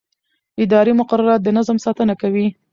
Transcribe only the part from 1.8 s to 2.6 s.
ساتنه کوي.